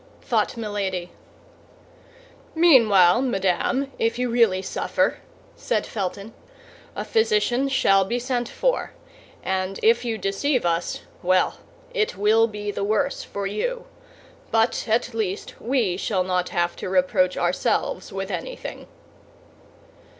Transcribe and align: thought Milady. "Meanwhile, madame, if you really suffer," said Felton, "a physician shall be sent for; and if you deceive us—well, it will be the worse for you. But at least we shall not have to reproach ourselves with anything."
thought 0.23 0.57
Milady. 0.57 1.11
"Meanwhile, 2.55 3.21
madame, 3.21 3.91
if 3.99 4.17
you 4.17 4.31
really 4.31 4.63
suffer," 4.63 5.19
said 5.55 5.85
Felton, 5.85 6.33
"a 6.95 7.05
physician 7.05 7.67
shall 7.69 8.03
be 8.03 8.17
sent 8.17 8.49
for; 8.49 8.93
and 9.43 9.79
if 9.83 10.03
you 10.03 10.17
deceive 10.17 10.65
us—well, 10.65 11.59
it 11.93 12.17
will 12.17 12.47
be 12.47 12.71
the 12.71 12.83
worse 12.83 13.21
for 13.21 13.45
you. 13.45 13.85
But 14.49 14.87
at 14.89 15.13
least 15.13 15.61
we 15.61 15.97
shall 15.97 16.23
not 16.23 16.49
have 16.49 16.75
to 16.77 16.89
reproach 16.89 17.37
ourselves 17.37 18.11
with 18.11 18.31
anything." 18.31 18.87